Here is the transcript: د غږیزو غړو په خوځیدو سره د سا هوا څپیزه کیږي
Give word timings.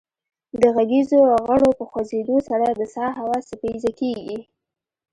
د 0.61 0.63
غږیزو 0.75 1.19
غړو 1.47 1.69
په 1.77 1.83
خوځیدو 1.89 2.37
سره 2.49 2.67
د 2.69 2.81
سا 2.95 3.05
هوا 3.17 3.37
څپیزه 3.49 3.91
کیږي 3.99 4.39